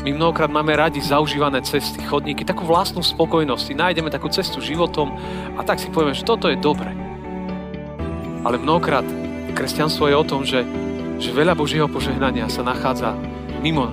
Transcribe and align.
My 0.00 0.16
mnohokrát 0.16 0.48
máme 0.48 0.72
radi 0.72 0.96
zaužívané 1.04 1.60
cesty, 1.60 2.00
chodníky, 2.00 2.40
takú 2.40 2.64
vlastnú 2.64 3.04
spokojnosť. 3.04 3.60
Si 3.60 3.74
nájdeme 3.76 4.08
takú 4.08 4.32
cestu 4.32 4.56
životom 4.64 5.12
a 5.54 5.60
tak 5.60 5.76
si 5.76 5.92
povieme, 5.92 6.16
že 6.16 6.24
toto 6.24 6.48
je 6.48 6.56
dobre. 6.56 6.88
Ale 8.40 8.56
mnohokrát 8.56 9.04
kresťanstvo 9.52 10.08
je 10.08 10.16
o 10.16 10.24
tom, 10.24 10.48
že, 10.48 10.64
že 11.20 11.36
veľa 11.36 11.52
Božieho 11.52 11.84
požehnania 11.84 12.48
sa 12.48 12.64
nachádza 12.64 13.12
mimo 13.60 13.92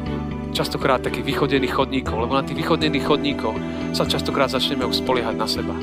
častokrát 0.56 1.04
takých 1.04 1.28
vychodených 1.28 1.76
chodníkov, 1.76 2.16
lebo 2.24 2.40
na 2.40 2.48
tých 2.48 2.64
vychodených 2.64 3.04
chodníkoch 3.04 3.58
sa 3.92 4.08
častokrát 4.08 4.48
začneme 4.48 4.88
už 4.88 5.04
spoliehať 5.04 5.36
na 5.36 5.44
seba. 5.44 5.76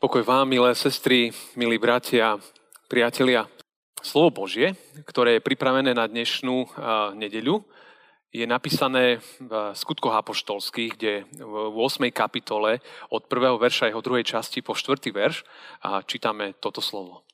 Pokoj 0.00 0.24
vám, 0.24 0.48
milé 0.48 0.72
sestry, 0.72 1.36
milí 1.52 1.76
bratia, 1.76 2.40
priatelia. 2.94 3.50
Slovo 4.06 4.46
Božie, 4.46 4.78
ktoré 5.02 5.34
je 5.34 5.42
pripravené 5.42 5.98
na 5.98 6.06
dnešnú 6.06 6.78
nedeľu, 7.18 7.66
je 8.30 8.46
napísané 8.46 9.18
v 9.42 9.74
skutkoch 9.74 10.14
apoštolských, 10.14 10.94
kde 10.94 11.26
v 11.42 11.74
8. 11.74 12.06
kapitole 12.14 12.78
od 13.10 13.26
1. 13.26 13.58
verša 13.58 13.90
jeho 13.90 13.98
druhej 13.98 14.22
časti 14.22 14.62
po 14.62 14.78
4. 14.78 15.10
verš 15.10 15.42
a 15.82 16.06
čítame 16.06 16.54
toto 16.62 16.78
slovo. 16.78 17.26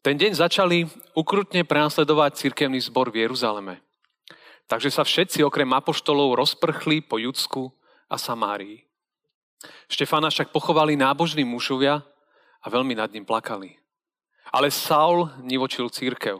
Ten 0.00 0.16
deň 0.16 0.40
začali 0.40 0.88
ukrutne 1.20 1.68
prenasledovať 1.68 2.40
cirkevný 2.40 2.80
zbor 2.80 3.12
v 3.12 3.28
Jeruzaleme. 3.28 3.84
Takže 4.72 4.88
sa 4.88 5.04
všetci 5.04 5.44
okrem 5.44 5.68
apoštolov 5.68 6.32
rozprchli 6.32 7.04
po 7.04 7.20
Judsku 7.20 7.68
a 8.08 8.16
Samárii. 8.16 8.88
Štefána 9.92 10.32
však 10.32 10.48
pochovali 10.48 10.96
nábožní 10.96 11.44
mužovia 11.44 12.00
a 12.64 12.66
veľmi 12.72 12.96
nad 12.96 13.12
ním 13.12 13.28
plakali. 13.28 13.76
Ale 14.52 14.68
Saul 14.68 15.32
nivočil 15.40 15.88
církev. 15.88 16.36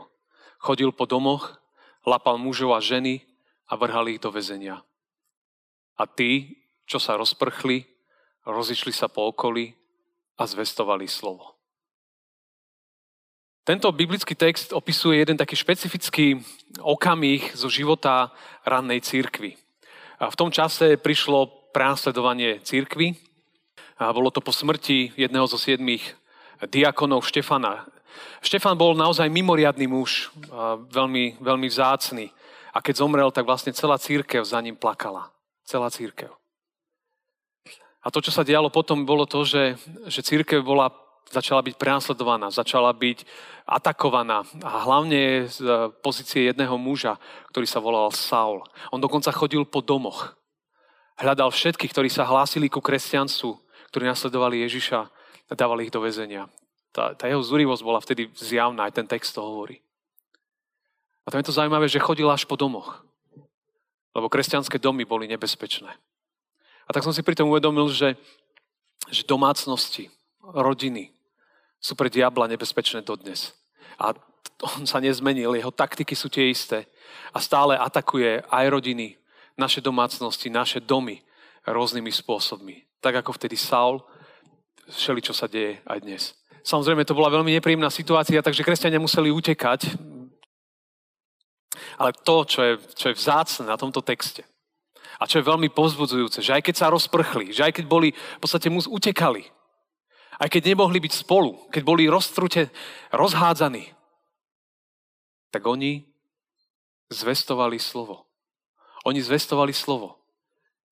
Chodil 0.61 0.93
po 0.93 1.09
domoch, 1.09 1.57
lapal 2.05 2.37
mužov 2.37 2.77
a 2.77 2.79
ženy 2.79 3.25
a 3.65 3.73
vrhal 3.73 4.05
ich 4.13 4.21
do 4.21 4.29
väzenia. 4.29 4.85
A 5.97 6.05
tí, 6.05 6.61
čo 6.85 7.01
sa 7.01 7.17
rozprchli, 7.17 7.83
rozišli 8.45 8.93
sa 8.93 9.09
po 9.09 9.33
okolí 9.33 9.73
a 10.37 10.45
zvestovali 10.45 11.09
slovo. 11.09 11.57
Tento 13.63 13.87
biblický 13.95 14.35
text 14.35 14.75
opisuje 14.75 15.23
jeden 15.23 15.39
taký 15.39 15.55
špecifický 15.55 16.35
okamih 16.83 17.55
zo 17.55 17.71
života 17.71 18.35
rannej 18.67 18.99
církvy. 18.99 19.55
A 20.19 20.27
v 20.27 20.35
tom 20.35 20.51
čase 20.51 20.99
prišlo 20.99 21.71
prenasledovanie 21.71 22.59
církvy. 22.59 23.15
A 24.03 24.11
bolo 24.11 24.35
to 24.35 24.43
po 24.43 24.51
smrti 24.51 25.15
jedného 25.15 25.47
zo 25.47 25.55
siedmých 25.55 26.03
diakonov 26.67 27.23
Štefana. 27.23 27.87
Štefan 28.43 28.75
bol 28.75 28.97
naozaj 28.97 29.29
mimoriadný 29.29 29.87
muž, 29.87 30.33
veľmi, 30.91 31.39
veľmi 31.39 31.67
vzácný. 31.67 32.29
A 32.73 32.81
keď 32.81 33.05
zomrel, 33.05 33.29
tak 33.29 33.45
vlastne 33.45 33.69
celá 33.73 34.01
církev 34.01 34.41
za 34.41 34.57
ním 34.57 34.73
plakala. 34.73 35.29
Celá 35.63 35.93
církev. 35.93 36.33
A 38.03 38.11
to, 38.11 38.19
čo 38.19 38.35
sa 38.35 38.43
dialo 38.43 38.67
potom, 38.67 39.07
bolo 39.07 39.23
to, 39.23 39.47
že, 39.47 39.79
že 40.11 40.25
církev 40.25 40.59
bola, 40.59 40.91
začala 41.31 41.63
byť 41.63 41.75
prenasledovaná, 41.79 42.51
začala 42.51 42.91
byť 42.91 43.23
atakovaná. 43.63 44.43
A 44.59 44.83
hlavne 44.83 45.47
z 45.47 45.63
pozície 46.03 46.51
jedného 46.51 46.75
muža, 46.75 47.15
ktorý 47.53 47.63
sa 47.63 47.79
volal 47.79 48.11
Saul. 48.11 48.59
On 48.91 48.99
dokonca 48.99 49.31
chodil 49.31 49.63
po 49.63 49.79
domoch. 49.79 50.35
Hľadal 51.15 51.53
všetkých, 51.53 51.93
ktorí 51.93 52.09
sa 52.11 52.27
hlásili 52.27 52.67
ku 52.67 52.83
kresťanstvu, 52.83 53.55
ktorí 53.93 54.03
nasledovali 54.09 54.65
Ježiša 54.65 54.99
a 55.47 55.53
dávali 55.53 55.87
ich 55.87 55.93
do 55.93 56.01
väzenia. 56.01 56.49
Tá, 56.93 57.17
tá 57.17 57.25
jeho 57.25 57.41
zúrivosť 57.41 57.81
bola 57.81 57.97
vtedy 57.97 58.29
zjavná, 58.37 58.85
aj 58.85 59.01
ten 59.01 59.07
text 59.09 59.33
to 59.33 59.41
hovorí. 59.41 59.81
A 61.25 61.33
tam 61.33 61.41
je 61.41 61.49
to 61.49 61.57
zaujímavé, 61.57 61.89
že 61.89 62.03
chodil 62.03 62.29
až 62.29 62.45
po 62.45 62.53
domoch. 62.53 63.01
Lebo 64.13 64.29
kresťanské 64.29 64.77
domy 64.77 65.01
boli 65.01 65.25
nebezpečné. 65.25 65.89
A 66.85 66.89
tak 66.93 67.01
som 67.01 67.15
si 67.15 67.25
pri 67.25 67.33
tom 67.33 67.49
uvedomil, 67.49 67.89
že, 67.89 68.13
že 69.09 69.25
domácnosti, 69.25 70.13
rodiny 70.43 71.09
sú 71.81 71.97
pre 71.97 72.13
diabla 72.13 72.45
nebezpečné 72.45 73.01
dodnes. 73.01 73.57
A 73.97 74.13
on 74.77 74.85
sa 74.85 75.01
nezmenil, 75.01 75.57
jeho 75.57 75.73
taktiky 75.73 76.13
sú 76.13 76.29
tie 76.29 76.53
isté. 76.53 76.85
A 77.33 77.41
stále 77.41 77.73
atakuje 77.73 78.45
aj 78.53 78.65
rodiny, 78.69 79.17
naše 79.57 79.81
domácnosti, 79.81 80.49
naše 80.49 80.79
domy 80.81 81.21
rôznymi 81.65 82.11
spôsobmi. 82.11 82.85
Tak 83.01 83.21
ako 83.23 83.37
vtedy 83.37 83.57
Saul, 83.57 84.01
všeli, 84.89 85.21
čo 85.21 85.33
sa 85.33 85.47
deje 85.47 85.79
aj 85.85 85.99
dnes. 86.01 86.23
Samozrejme, 86.63 87.03
to 87.03 87.15
bola 87.15 87.27
veľmi 87.27 87.51
nepríjemná 87.59 87.91
situácia, 87.91 88.39
takže 88.39 88.63
kresťania 88.63 89.03
museli 89.03 89.27
utekať. 89.35 89.99
Ale 91.99 92.15
to, 92.23 92.47
čo 92.47 92.59
je, 92.63 92.73
čo 92.95 93.05
je 93.11 93.19
vzácne 93.19 93.67
na 93.67 93.75
tomto 93.75 93.99
texte, 93.99 94.47
a 95.19 95.27
čo 95.27 95.39
je 95.39 95.49
veľmi 95.49 95.69
povzbudzujúce, 95.75 96.39
že 96.39 96.55
aj 96.55 96.63
keď 96.63 96.75
sa 96.75 96.91
rozprchli, 96.91 97.51
že 97.51 97.67
aj 97.67 97.75
keď 97.75 97.85
boli, 97.85 98.15
v 98.15 98.41
podstate 98.41 98.71
mu 98.71 98.79
utekali, 98.79 99.43
aj 100.39 100.49
keď 100.49 100.73
nemohli 100.73 100.99
byť 101.03 101.13
spolu, 101.27 101.69
keď 101.69 101.83
boli 101.85 102.09
roztrute, 102.09 102.71
rozhádzaní, 103.13 103.93
tak 105.53 105.61
oni 105.69 106.07
zvestovali 107.13 107.77
slovo. 107.77 108.25
Oni 109.05 109.21
zvestovali 109.21 109.75
slovo. 109.75 110.17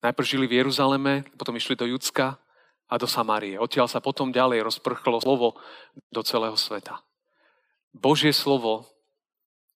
Najprv 0.04 0.26
žili 0.26 0.46
v 0.46 0.62
Jeruzaleme, 0.62 1.26
potom 1.34 1.56
išli 1.56 1.74
do 1.74 1.88
Judska 1.88 2.38
a 2.92 3.00
do 3.00 3.08
Samárie. 3.08 3.56
Odtiaľ 3.56 3.88
sa 3.88 4.04
potom 4.04 4.28
ďalej 4.28 4.60
rozprchlo 4.60 5.24
slovo 5.24 5.56
do 6.12 6.20
celého 6.20 6.52
sveta. 6.52 7.00
Božie 7.96 8.36
slovo 8.36 8.84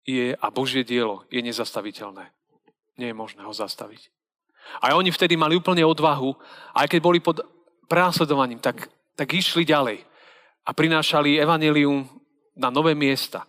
je, 0.04 0.36
a 0.36 0.46
Božie 0.52 0.84
dielo 0.84 1.24
je 1.32 1.40
nezastaviteľné. 1.40 2.28
Nie 3.00 3.12
je 3.12 3.16
možné 3.16 3.40
ho 3.48 3.52
zastaviť. 3.56 4.12
A 4.84 4.92
oni 4.92 5.08
vtedy 5.08 5.40
mali 5.40 5.56
úplne 5.56 5.88
odvahu, 5.88 6.36
aj 6.76 6.86
keď 6.92 7.00
boli 7.00 7.24
pod 7.24 7.40
prásledovaním, 7.88 8.60
tak, 8.60 8.92
tak 9.16 9.32
išli 9.32 9.64
ďalej 9.64 10.04
a 10.66 10.70
prinášali 10.76 11.40
evanelium 11.40 12.04
na 12.52 12.68
nové 12.68 12.92
miesta. 12.92 13.48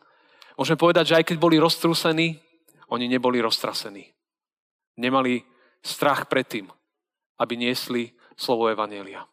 Môžeme 0.55 0.79
povedať, 0.79 1.11
že 1.11 1.17
aj 1.19 1.25
keď 1.27 1.37
boli 1.43 1.59
roztrúsení, 1.59 2.39
oni 2.87 3.11
neboli 3.11 3.43
roztrasení 3.43 4.17
nemali 4.97 5.45
strach 5.85 6.25
pred 6.25 6.43
tým, 6.49 6.67
aby 7.37 7.53
niesli 7.55 8.11
slovo 8.33 8.67
Evanielia. 8.67 9.23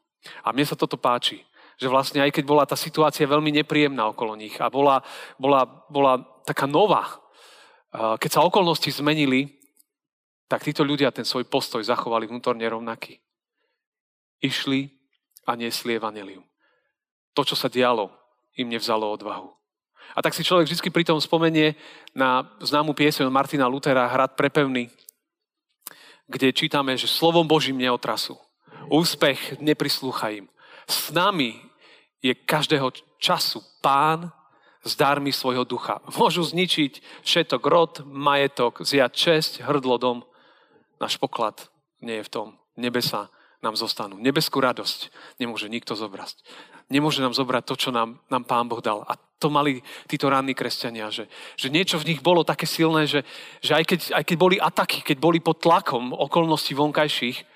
A 0.44 0.52
mne 0.52 0.64
sa 0.64 0.78
toto 0.78 0.96
páči, 0.96 1.44
že 1.76 1.90
vlastne 1.90 2.22
aj 2.22 2.30
keď 2.32 2.44
bola 2.46 2.64
tá 2.64 2.78
situácia 2.78 3.26
veľmi 3.26 3.50
nepríjemná 3.62 4.08
okolo 4.08 4.38
nich 4.38 4.56
a 4.62 4.70
bola, 4.70 5.02
bola, 5.36 5.66
bola 5.90 6.22
taká 6.46 6.64
nová, 6.64 7.24
keď 7.94 8.30
sa 8.30 8.42
okolnosti 8.42 8.90
zmenili, 8.90 9.54
tak 10.50 10.66
títo 10.66 10.82
ľudia 10.82 11.14
ten 11.14 11.22
svoj 11.22 11.46
postoj 11.46 11.80
zachovali 11.80 12.26
vnútorne 12.26 12.66
rovnaký. 12.66 13.22
Išli 14.42 14.90
a 15.46 15.54
niesli 15.54 15.94
evanelium. 15.94 16.44
To, 17.38 17.46
čo 17.46 17.54
sa 17.54 17.70
dialo, 17.70 18.10
im 18.58 18.68
nevzalo 18.68 19.08
odvahu. 19.14 19.50
A 20.14 20.22
tak 20.22 20.34
si 20.34 20.46
človek 20.46 20.68
vždy 20.68 20.90
pri 20.90 21.04
tom 21.06 21.18
spomenie 21.18 21.74
na 22.14 22.46
známu 22.62 22.94
pieseň 22.94 23.26
Martina 23.30 23.66
Lutera 23.66 24.06
Hrad 24.06 24.36
prepevný, 24.38 24.90
kde 26.28 26.54
čítame, 26.54 26.94
že 26.94 27.10
slovom 27.10 27.46
Božím 27.46 27.78
neotrasú. 27.78 28.38
Úspech 28.90 29.60
neprislúcha 29.60 30.30
im. 30.34 30.46
S 30.84 31.10
nami 31.10 31.56
je 32.20 32.32
každého 32.32 32.92
času 33.20 33.60
pán 33.84 34.32
s 34.84 34.92
dármi 34.96 35.32
svojho 35.32 35.64
ducha. 35.64 36.00
Môžu 36.20 36.44
zničiť 36.44 37.24
všetok 37.24 37.62
rod, 37.64 37.92
majetok, 38.04 38.84
zjať 38.84 39.12
česť, 39.12 39.52
hrdlo 39.64 39.96
dom. 39.96 40.18
Náš 41.00 41.16
poklad 41.16 41.68
nie 42.04 42.20
je 42.20 42.26
v 42.28 42.32
tom. 42.32 42.48
Nebesa 42.76 43.32
nám 43.64 43.80
zostanú. 43.80 44.20
Nebeskú 44.20 44.60
radosť 44.60 45.08
nemôže 45.40 45.72
nikto 45.72 45.96
zobrať. 45.96 46.36
Nemôže 46.92 47.24
nám 47.24 47.32
zobrať 47.32 47.64
to, 47.64 47.74
čo 47.80 47.90
nám, 47.96 48.20
nám 48.28 48.44
Pán 48.44 48.68
Boh 48.68 48.84
dal. 48.84 49.00
A 49.08 49.16
to 49.40 49.48
mali 49.48 49.80
títo 50.04 50.28
ranní 50.28 50.52
kresťania, 50.52 51.08
že, 51.08 51.32
že 51.56 51.72
niečo 51.72 51.96
v 51.96 52.12
nich 52.12 52.20
bolo 52.20 52.44
také 52.44 52.68
silné, 52.68 53.08
že, 53.08 53.24
že 53.64 53.72
aj, 53.72 53.84
keď, 53.88 54.00
aj 54.20 54.24
keď 54.28 54.36
boli 54.36 54.56
ataky, 54.60 55.00
keď 55.00 55.16
boli 55.16 55.40
pod 55.40 55.64
tlakom 55.64 56.12
okolností 56.12 56.76
vonkajších, 56.76 57.53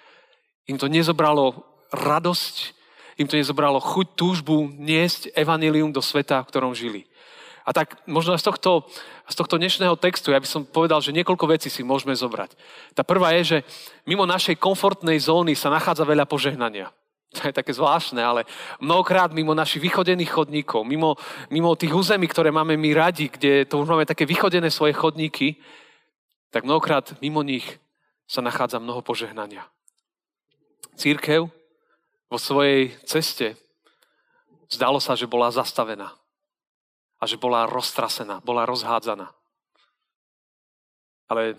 im 0.68 0.76
to 0.76 0.86
nezobralo 0.86 1.64
radosť, 1.90 2.76
im 3.18 3.26
to 3.26 3.40
nezobralo 3.40 3.80
chuť, 3.80 4.06
túžbu 4.14 4.68
niesť 4.76 5.32
evanilium 5.34 5.90
do 5.90 6.04
sveta, 6.04 6.44
v 6.44 6.48
ktorom 6.52 6.76
žili. 6.76 7.08
A 7.68 7.72
tak 7.76 8.00
možno 8.08 8.32
z 8.40 8.48
tohto, 8.48 8.88
z 9.28 9.34
tohto 9.36 9.60
dnešného 9.60 9.92
textu, 10.00 10.32
ja 10.32 10.40
by 10.40 10.48
som 10.48 10.64
povedal, 10.64 11.04
že 11.04 11.12
niekoľko 11.12 11.52
vecí 11.52 11.68
si 11.68 11.84
môžeme 11.84 12.16
zobrať. 12.16 12.56
Tá 12.96 13.04
prvá 13.04 13.36
je, 13.36 13.42
že 13.44 13.58
mimo 14.08 14.24
našej 14.24 14.56
komfortnej 14.56 15.20
zóny 15.20 15.52
sa 15.52 15.68
nachádza 15.68 16.08
veľa 16.08 16.24
požehnania. 16.24 16.88
To 17.36 17.44
je 17.44 17.52
také 17.52 17.76
zvláštne, 17.76 18.24
ale 18.24 18.48
mnohokrát 18.80 19.36
mimo 19.36 19.52
našich 19.52 19.84
vychodených 19.84 20.32
chodníkov, 20.32 20.80
mimo, 20.88 21.20
mimo 21.52 21.76
tých 21.76 21.92
území, 21.92 22.24
ktoré 22.24 22.48
máme 22.48 22.80
my 22.80 22.96
radi, 22.96 23.28
kde 23.28 23.68
to 23.68 23.84
už 23.84 23.84
máme 23.84 24.08
také 24.08 24.24
vychodené 24.24 24.72
svoje 24.72 24.96
chodníky, 24.96 25.60
tak 26.48 26.64
mnohokrát 26.64 27.20
mimo 27.20 27.44
nich 27.44 27.68
sa 28.24 28.40
nachádza 28.40 28.80
mnoho 28.80 29.04
požehnania. 29.04 29.68
Církev 30.98 31.46
vo 32.26 32.38
svojej 32.38 32.90
ceste 33.06 33.54
zdalo 34.66 34.98
sa, 34.98 35.14
že 35.14 35.30
bola 35.30 35.48
zastavená. 35.54 36.18
a 37.18 37.26
že 37.26 37.34
bola 37.34 37.66
roztrasená, 37.66 38.38
bola 38.46 38.62
rozhádzaná. 38.62 39.34
Ale 41.28 41.58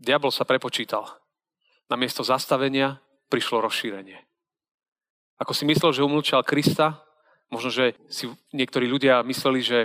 diabol 0.00 0.32
sa 0.32 0.48
prepočítal. 0.48 1.04
Na 1.86 1.94
miesto 1.94 2.26
zastavenia 2.26 2.98
prišlo 3.30 3.62
rozšírenie. 3.62 4.18
Ako 5.38 5.52
si 5.52 5.68
myslel, 5.68 5.92
že 5.92 6.02
umlčal 6.02 6.42
Krista, 6.42 7.04
možno, 7.52 7.70
že 7.70 7.94
si 8.08 8.26
niektorí 8.56 8.88
ľudia 8.88 9.20
mysleli, 9.22 9.60
že 9.60 9.78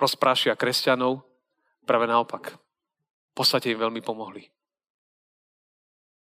rozprášia 0.00 0.56
kresťanov, 0.56 1.22
práve 1.84 2.08
naopak. 2.08 2.56
V 2.56 3.34
podstate 3.36 3.70
im 3.70 3.78
veľmi 3.78 4.00
pomohli. 4.00 4.48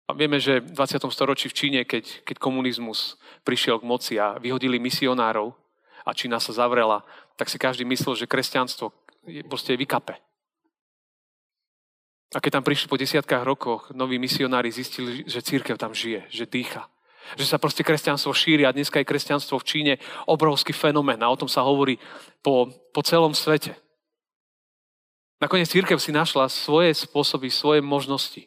A 0.05 0.13
vieme, 0.13 0.37
že 0.37 0.61
v 0.61 0.77
20. 0.77 1.01
storočí 1.09 1.49
v 1.49 1.57
Číne, 1.57 1.81
keď, 1.89 2.29
keď 2.29 2.37
komunizmus 2.37 3.17
prišiel 3.41 3.81
k 3.81 3.89
moci 3.89 4.15
a 4.21 4.37
vyhodili 4.37 4.77
misionárov 4.77 5.57
a 6.05 6.11
Čína 6.13 6.37
sa 6.37 6.53
zavrela, 6.53 7.01
tak 7.41 7.49
si 7.49 7.57
každý 7.57 7.89
myslel, 7.89 8.13
že 8.13 8.29
kresťanstvo 8.29 8.93
je 9.25 9.41
proste 9.49 9.73
vykape. 9.73 10.21
A 12.35 12.43
keď 12.43 12.61
tam 12.61 12.67
prišli 12.67 12.91
po 12.91 13.01
desiatkách 13.01 13.47
rokoch, 13.47 13.95
noví 13.95 14.21
misionári 14.21 14.69
zistili, 14.69 15.25
že 15.25 15.41
církev 15.41 15.79
tam 15.81 15.97
žije, 15.97 16.29
že 16.29 16.45
dýcha. 16.45 16.91
Že 17.41 17.47
sa 17.47 17.57
proste 17.57 17.81
kresťanstvo 17.81 18.37
šíri 18.37 18.69
a 18.69 18.75
dneska 18.75 19.01
je 19.01 19.09
kresťanstvo 19.09 19.57
v 19.57 19.65
Číne 19.65 19.93
obrovský 20.29 20.77
fenomén 20.77 21.23
a 21.25 21.33
o 21.33 21.39
tom 21.41 21.49
sa 21.49 21.65
hovorí 21.65 21.97
po, 22.45 22.69
po 22.93 23.01
celom 23.01 23.33
svete. 23.33 23.73
Nakoniec 25.41 25.73
církev 25.73 25.97
si 25.97 26.13
našla 26.13 26.53
svoje 26.53 26.93
spôsoby, 26.93 27.49
svoje 27.49 27.81
možnosti. 27.81 28.45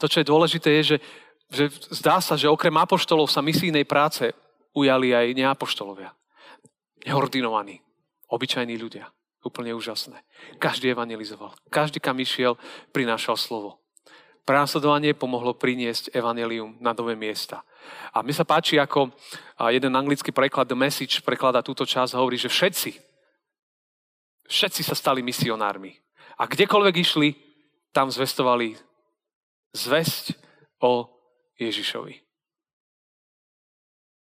To, 0.00 0.08
čo 0.08 0.20
je 0.20 0.30
dôležité, 0.30 0.68
je, 0.80 0.82
že, 0.82 0.96
že 1.52 1.64
zdá 1.92 2.20
sa, 2.20 2.34
že 2.34 2.48
okrem 2.48 2.72
apoštolov 2.72 3.28
sa 3.28 3.44
misijnej 3.44 3.84
práce 3.84 4.32
ujali 4.72 5.12
aj 5.12 5.36
neapoštolovia. 5.36 6.12
Neordinovaní, 7.04 7.80
obyčajní 8.32 8.76
ľudia. 8.80 9.12
Úplne 9.46 9.78
úžasné. 9.78 10.26
Každý 10.58 10.90
evangelizoval. 10.90 11.54
Každý, 11.70 12.02
kam 12.02 12.18
išiel, 12.18 12.58
prinášal 12.90 13.38
slovo. 13.38 13.78
Prenasledovanie 14.42 15.14
pomohlo 15.14 15.54
priniesť 15.54 16.10
evanelium 16.10 16.74
na 16.82 16.90
nové 16.90 17.14
miesta. 17.14 17.62
A 18.10 18.26
mi 18.26 18.34
sa 18.34 18.42
páči, 18.42 18.78
ako 18.78 19.14
jeden 19.70 19.94
anglický 19.94 20.34
preklad 20.34 20.66
The 20.66 20.74
Message 20.74 21.22
prekladá 21.22 21.62
túto 21.62 21.86
časť 21.86 22.14
a 22.14 22.20
hovorí, 22.22 22.34
že 22.38 22.50
všetci, 22.50 22.90
všetci 24.50 24.82
sa 24.82 24.98
stali 24.98 25.22
misionármi. 25.22 25.94
A 26.38 26.50
kdekoľvek 26.50 26.94
išli, 27.02 27.28
tam 27.94 28.10
zvestovali 28.10 28.74
zväzť 29.76 30.34
o 30.80 31.12
Ježišovi. 31.60 32.24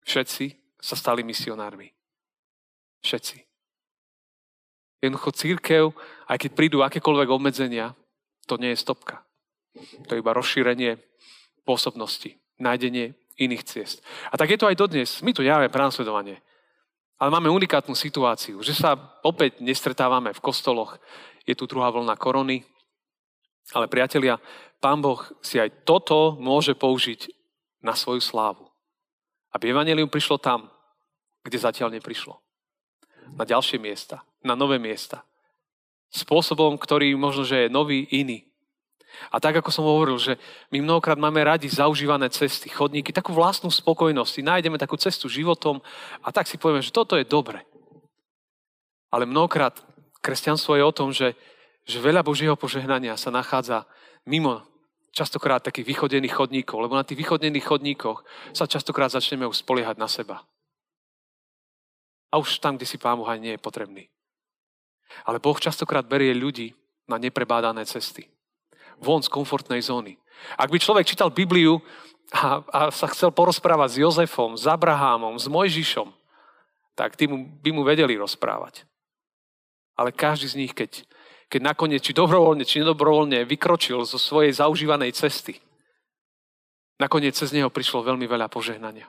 Všetci 0.04 0.44
sa 0.80 0.96
stali 0.96 1.24
misionármi. 1.24 1.92
Všetci. 3.04 3.36
Jednoducho 5.04 5.36
církev, 5.36 5.82
aj 6.28 6.38
keď 6.40 6.50
prídu 6.56 6.80
akékoľvek 6.80 7.28
obmedzenia, 7.28 7.92
to 8.48 8.56
nie 8.56 8.72
je 8.72 8.80
stopka. 8.80 9.24
To 10.08 10.16
je 10.16 10.20
iba 10.24 10.32
rozšírenie 10.32 10.96
pôsobnosti, 11.64 12.36
nájdenie 12.60 13.12
iných 13.36 13.64
ciest. 13.64 14.00
A 14.32 14.40
tak 14.40 14.52
je 14.52 14.60
to 14.60 14.68
aj 14.68 14.78
dodnes. 14.78 15.20
My 15.20 15.36
tu 15.36 15.44
nemáme 15.44 15.68
prenasledovanie. 15.68 16.40
Ale 17.18 17.30
máme 17.30 17.50
unikátnu 17.50 17.96
situáciu, 17.96 18.60
že 18.60 18.76
sa 18.76 18.96
opäť 19.24 19.60
nestretávame 19.60 20.34
v 20.34 20.44
kostoloch. 20.44 21.00
Je 21.48 21.56
tu 21.56 21.64
druhá 21.64 21.88
vlna 21.90 22.16
korony. 22.16 22.64
Ale 23.72 23.88
priatelia, 23.88 24.36
Pán 24.84 25.00
Boh 25.00 25.16
si 25.40 25.56
aj 25.56 25.88
toto 25.88 26.36
môže 26.36 26.76
použiť 26.76 27.32
na 27.80 27.96
svoju 27.96 28.20
slávu. 28.20 28.68
Aby 29.48 29.72
Evangelium 29.72 30.12
prišlo 30.12 30.36
tam, 30.36 30.68
kde 31.40 31.56
zatiaľ 31.56 31.88
neprišlo. 31.96 32.36
Na 33.32 33.48
ďalšie 33.48 33.80
miesta, 33.80 34.20
na 34.44 34.52
nové 34.52 34.76
miesta. 34.76 35.24
Spôsobom, 36.12 36.76
ktorý 36.76 37.16
možno, 37.16 37.48
že 37.48 37.64
je 37.64 37.72
nový, 37.72 38.04
iný. 38.12 38.44
A 39.32 39.40
tak, 39.40 39.56
ako 39.56 39.72
som 39.72 39.88
hovoril, 39.88 40.20
že 40.20 40.36
my 40.68 40.84
mnohokrát 40.84 41.16
máme 41.16 41.40
radi 41.40 41.64
zaužívané 41.64 42.28
cesty, 42.28 42.68
chodníky, 42.68 43.08
takú 43.08 43.32
vlastnú 43.32 43.72
spokojnosť. 43.72 44.44
Nájdeme 44.44 44.76
takú 44.76 45.00
cestu 45.00 45.32
životom 45.32 45.80
a 46.20 46.28
tak 46.28 46.44
si 46.44 46.60
povieme, 46.60 46.84
že 46.84 46.92
toto 46.92 47.16
je 47.16 47.24
dobre. 47.24 47.64
Ale 49.08 49.24
mnohokrát 49.24 49.80
kresťanstvo 50.20 50.76
je 50.76 50.84
o 50.84 50.92
tom, 50.92 51.08
že, 51.08 51.32
že 51.88 52.04
veľa 52.04 52.20
Božieho 52.20 52.52
požehnania 52.52 53.16
sa 53.16 53.32
nachádza 53.32 53.88
mimo 54.28 54.73
častokrát 55.14 55.62
takých 55.62 55.94
vychodených 55.94 56.34
chodníkov, 56.34 56.82
lebo 56.82 56.98
na 56.98 57.06
tých 57.06 57.22
vychodených 57.22 57.64
chodníkoch 57.64 58.26
sa 58.50 58.66
častokrát 58.66 59.14
začneme 59.14 59.46
už 59.46 59.62
spoliehať 59.62 59.96
na 59.96 60.10
seba. 60.10 60.42
A 62.34 62.42
už 62.42 62.58
tam, 62.58 62.74
kde 62.74 62.90
si 62.90 62.98
Pán 62.98 63.14
Boh 63.14 63.30
nie 63.38 63.54
je 63.54 63.62
potrebný. 63.62 64.10
Ale 65.22 65.38
Boh 65.38 65.54
častokrát 65.54 66.02
berie 66.02 66.34
ľudí 66.34 66.74
na 67.06 67.14
neprebádané 67.14 67.86
cesty. 67.86 68.26
Von 68.98 69.22
z 69.22 69.30
komfortnej 69.30 69.78
zóny. 69.78 70.18
Ak 70.58 70.74
by 70.74 70.82
človek 70.82 71.06
čítal 71.06 71.30
Bibliu 71.30 71.78
a, 72.34 72.58
a 72.66 72.80
sa 72.90 73.06
chcel 73.06 73.30
porozprávať 73.30 73.94
s 73.94 74.00
Jozefom, 74.02 74.58
s 74.58 74.66
Abrahámom, 74.66 75.38
s 75.38 75.46
Mojžišom, 75.46 76.10
tak 76.98 77.14
tí 77.14 77.30
by 77.30 77.70
mu 77.70 77.86
vedeli 77.86 78.18
rozprávať. 78.18 78.82
Ale 79.94 80.10
každý 80.10 80.50
z 80.50 80.58
nich, 80.58 80.74
keď 80.74 81.06
keď 81.48 81.60
nakoniec, 81.60 82.02
či 82.02 82.16
dobrovoľne, 82.16 82.64
či 82.66 82.80
nedobrovoľne, 82.82 83.46
vykročil 83.46 84.02
zo 84.04 84.18
svojej 84.18 84.52
zaužívanej 84.54 85.14
cesty, 85.14 85.60
nakoniec 86.98 87.34
cez 87.34 87.52
neho 87.52 87.70
prišlo 87.70 88.06
veľmi 88.06 88.24
veľa 88.26 88.50
požehnania. 88.50 89.06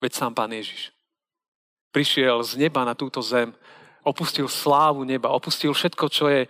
Veď 0.00 0.12
sám 0.12 0.32
Pán 0.36 0.52
Ježiš 0.52 0.96
prišiel 1.96 2.44
z 2.44 2.60
neba 2.60 2.84
na 2.84 2.92
túto 2.92 3.24
zem, 3.24 3.56
opustil 4.04 4.44
slávu 4.52 5.00
neba, 5.08 5.32
opustil 5.32 5.72
všetko, 5.72 6.04
čo 6.12 6.28
je, 6.28 6.44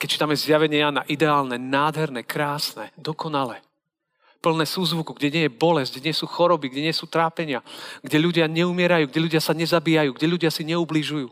keď 0.00 0.08
čítame 0.08 0.32
zjavenie 0.32 0.80
Jana, 0.80 1.04
ideálne, 1.04 1.60
nádherné, 1.60 2.24
krásne, 2.24 2.88
dokonalé. 2.96 3.60
Plné 4.40 4.64
súzvuku, 4.64 5.12
kde 5.12 5.28
nie 5.28 5.44
je 5.46 5.52
bolesť, 5.52 6.00
kde 6.00 6.04
nie 6.08 6.16
sú 6.16 6.24
choroby, 6.24 6.72
kde 6.72 6.88
nie 6.88 6.96
sú 6.96 7.04
trápenia, 7.04 7.60
kde 8.00 8.16
ľudia 8.16 8.48
neumierajú, 8.48 9.12
kde 9.12 9.20
ľudia 9.20 9.40
sa 9.44 9.52
nezabíjajú, 9.52 10.16
kde 10.16 10.26
ľudia 10.32 10.48
si 10.48 10.64
neubližujú 10.64 11.28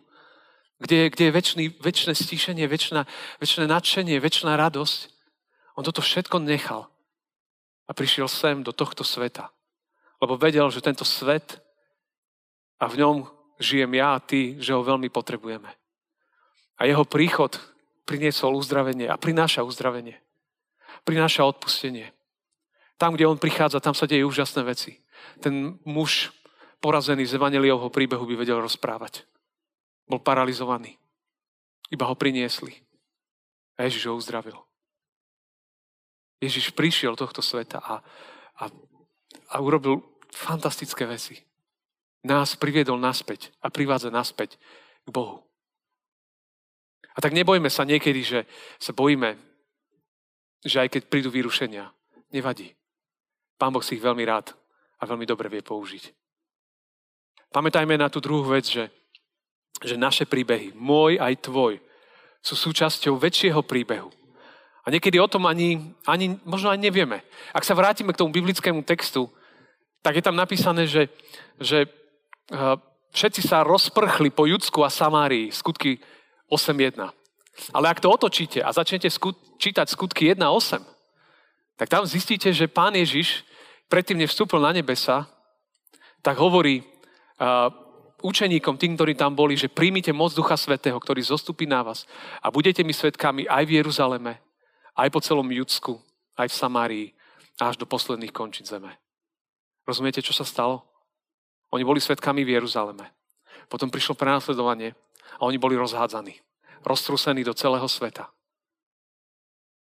kde, 0.81 1.11
kde 1.11 1.25
je 1.31 1.33
väčšný, 1.33 1.65
väčšie 1.79 2.15
stíšenie, 2.15 2.67
väčšina, 2.67 3.07
väčšie 3.39 3.67
nadšenie, 3.67 4.17
väčšina 4.19 4.59
radosť. 4.59 4.99
On 5.79 5.85
toto 5.87 6.03
všetko 6.03 6.43
nechal 6.43 6.91
a 7.85 7.91
prišiel 7.93 8.27
sem 8.27 8.63
do 8.63 8.73
tohto 8.73 9.05
sveta. 9.05 9.51
Lebo 10.23 10.39
vedel, 10.41 10.67
že 10.71 10.85
tento 10.85 11.05
svet 11.05 11.61
a 12.81 12.89
v 12.89 13.03
ňom 13.03 13.17
žijem 13.61 13.93
ja 13.95 14.19
a 14.19 14.23
ty, 14.23 14.59
že 14.59 14.75
ho 14.75 14.83
veľmi 14.83 15.11
potrebujeme. 15.11 15.71
A 16.79 16.83
jeho 16.91 17.07
príchod 17.07 17.55
priniesol 18.05 18.59
uzdravenie 18.59 19.07
a 19.07 19.17
prináša 19.17 19.63
uzdravenie. 19.63 20.19
Prináša 21.05 21.45
odpustenie. 21.45 22.11
Tam, 22.97 23.15
kde 23.15 23.27
on 23.27 23.39
prichádza, 23.39 23.83
tam 23.83 23.95
sa 23.95 24.07
dejú 24.07 24.31
úžasné 24.31 24.63
veci. 24.63 25.03
Ten 25.43 25.79
muž 25.85 26.31
porazený 26.79 27.27
z 27.27 27.37
Evangeliovho 27.37 27.91
príbehu 27.91 28.25
by 28.27 28.35
vedel 28.39 28.61
rozprávať. 28.63 29.27
Bol 30.05 30.21
paralizovaný. 30.21 30.97
Iba 31.89 32.09
ho 32.09 32.15
priniesli. 32.17 32.75
A 33.79 33.89
Ježiš 33.89 34.09
ho 34.09 34.15
uzdravil. 34.15 34.57
Ježiš 36.41 36.77
prišiel 36.77 37.17
tohto 37.17 37.41
sveta 37.41 37.81
a, 37.81 37.95
a, 38.61 38.65
a 39.51 39.57
urobil 39.59 40.05
fantastické 40.29 41.09
veci. 41.09 41.41
Nás 42.25 42.57
priviedol 42.57 43.01
naspäť 43.01 43.53
a 43.61 43.69
privádza 43.73 44.13
naspäť 44.13 44.57
k 45.05 45.09
Bohu. 45.09 45.45
A 47.15 47.19
tak 47.23 47.33
nebojme 47.33 47.71
sa 47.71 47.87
niekedy, 47.87 48.21
že 48.27 48.41
sa 48.83 48.91
bojíme, 48.91 49.39
že 50.65 50.83
aj 50.83 50.89
keď 50.99 51.03
prídu 51.07 51.31
vyrušenia, 51.31 51.93
nevadí. 52.35 52.75
Pán 53.55 53.71
Boh 53.71 53.85
si 53.85 53.95
ich 53.95 54.03
veľmi 54.03 54.25
rád 54.27 54.51
a 54.99 55.07
veľmi 55.07 55.29
dobre 55.29 55.47
vie 55.47 55.63
použiť. 55.63 56.11
Pamätajme 57.55 57.95
na 57.95 58.11
tú 58.11 58.19
druhú 58.19 58.51
vec, 58.51 58.67
že 58.67 58.91
že 59.85 60.01
naše 60.01 60.25
príbehy, 60.25 60.73
môj 60.73 61.21
aj 61.21 61.45
tvoj, 61.45 61.79
sú 62.41 62.57
súčasťou 62.57 63.21
väčšieho 63.21 63.61
príbehu. 63.61 64.09
A 64.85 64.93
niekedy 64.93 65.17
o 65.17 65.29
tom 65.29 65.49
ani, 65.49 65.97
ani 66.05 66.37
možno 66.45 66.69
ani 66.69 66.89
nevieme. 66.89 67.25
Ak 67.57 67.65
sa 67.65 67.73
vrátime 67.73 68.13
k 68.13 68.21
tomu 68.21 68.37
biblickému 68.37 68.85
textu, 68.85 69.33
tak 70.05 70.21
je 70.21 70.25
tam 70.25 70.37
napísané, 70.37 70.85
že, 70.85 71.09
že 71.57 71.89
uh, 72.53 72.77
všetci 73.17 73.41
sa 73.49 73.65
rozprchli 73.65 74.29
po 74.29 74.45
Judsku 74.45 74.85
a 74.85 74.93
Samárii, 74.93 75.49
skutky 75.49 75.97
8.1. 76.53 77.01
Ale 77.73 77.87
ak 77.89 78.05
to 78.05 78.13
otočíte 78.13 78.61
a 78.61 78.69
začnete 78.77 79.09
skut- 79.09 79.41
čítať 79.57 79.89
skutky 79.89 80.37
1.8, 80.37 80.85
tak 81.81 81.89
tam 81.89 82.05
zistíte, 82.05 82.53
že 82.53 82.69
pán 82.69 82.93
Ježiš 82.93 83.41
predtým, 83.89 84.21
než 84.21 84.37
na 84.37 84.73
nebesa, 84.73 85.25
tak 86.21 86.37
hovorí, 86.37 86.85
uh, 87.41 87.73
učeníkom, 88.25 88.81
tým, 88.81 88.97
ktorí 88.97 89.13
tam 89.13 89.37
boli, 89.37 89.53
že 89.55 89.69
príjmite 89.69 90.11
moc 90.17 90.33
Ducha 90.33 90.57
Svetého, 90.57 90.97
ktorý 90.97 91.21
zostupí 91.21 91.69
na 91.69 91.85
vás 91.85 92.09
a 92.41 92.49
budete 92.49 92.81
mi 92.81 92.97
svetkami 92.97 93.45
aj 93.45 93.69
v 93.69 93.85
Jeruzaleme, 93.85 94.41
aj 94.97 95.09
po 95.13 95.21
celom 95.21 95.47
Judsku, 95.53 96.01
aj 96.41 96.49
v 96.49 96.57
Samárii, 96.57 97.07
až 97.61 97.77
do 97.77 97.85
posledných 97.85 98.33
končín 98.33 98.65
zeme. 98.65 98.97
Rozumiete, 99.85 100.25
čo 100.25 100.33
sa 100.33 100.49
stalo? 100.49 100.83
Oni 101.71 101.85
boli 101.85 102.01
svetkami 102.01 102.43
v 102.43 102.57
Jeruzaleme. 102.57 103.13
Potom 103.69 103.93
prišlo 103.93 104.17
prenasledovanie 104.17 104.97
a 105.37 105.45
oni 105.45 105.61
boli 105.61 105.77
rozhádzaní. 105.77 106.41
Roztrúsení 106.81 107.45
do 107.45 107.53
celého 107.53 107.87
sveta. 107.89 108.33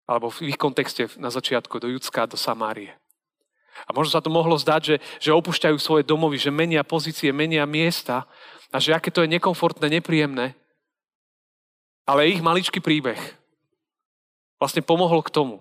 Alebo 0.07 0.31
v 0.31 0.53
ich 0.53 0.61
kontexte 0.61 1.11
na 1.19 1.33
začiatku 1.33 1.81
do 1.83 1.89
Judska, 1.91 2.31
do 2.31 2.39
Samárie. 2.39 2.95
A 3.85 3.93
možno 3.93 4.17
sa 4.17 4.25
to 4.25 4.33
mohlo 4.33 4.57
zdať, 4.57 4.81
že, 4.81 4.97
že 5.21 5.37
opúšťajú 5.37 5.77
svoje 5.77 6.03
domovy, 6.09 6.41
že 6.41 6.49
menia 6.49 6.81
pozície, 6.81 7.29
menia 7.37 7.69
miesta 7.69 8.25
a 8.73 8.81
že 8.81 8.97
aké 8.97 9.13
to 9.13 9.21
je 9.21 9.35
nekomfortné, 9.37 9.93
nepríjemné. 9.93 10.57
Ale 12.09 12.31
ich 12.33 12.41
maličký 12.41 12.81
príbeh 12.81 13.19
vlastne 14.57 14.81
pomohol 14.81 15.21
k 15.21 15.35
tomu, 15.35 15.61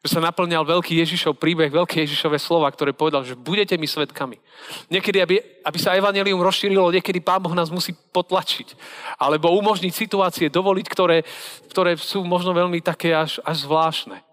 že 0.00 0.16
sa 0.16 0.24
naplňal 0.24 0.64
veľký 0.64 0.96
Ježišov 0.96 1.36
príbeh, 1.36 1.68
veľké 1.68 2.00
Ježišové 2.08 2.40
slova, 2.40 2.72
ktoré 2.72 2.96
povedal, 2.96 3.20
že 3.20 3.36
budete 3.36 3.76
mi 3.76 3.84
svetkami. 3.84 4.40
Niekedy, 4.88 5.18
aby, 5.20 5.34
aby 5.60 5.76
sa 5.76 5.92
evanelium 5.92 6.40
rozšírilo, 6.40 6.88
niekedy 6.88 7.20
Pán 7.20 7.44
Boh 7.44 7.52
nás 7.52 7.68
musí 7.68 7.92
potlačiť. 7.92 8.72
Alebo 9.20 9.52
umožniť 9.60 9.92
situácie, 9.92 10.48
dovoliť, 10.48 10.86
ktoré, 10.88 11.20
ktoré 11.68 12.00
sú 12.00 12.24
možno 12.24 12.56
veľmi 12.56 12.80
také 12.80 13.12
až, 13.12 13.44
až 13.44 13.68
zvláštne. 13.68 14.24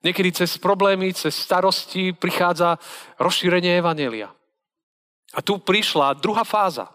Niekedy 0.00 0.32
cez 0.32 0.56
problémy, 0.56 1.12
cez 1.12 1.36
starosti 1.36 2.16
prichádza 2.16 2.80
rozšírenie 3.20 3.76
evanelia. 3.84 4.32
A 5.36 5.44
tu 5.44 5.60
prišla 5.60 6.16
druhá 6.16 6.42
fáza. 6.42 6.88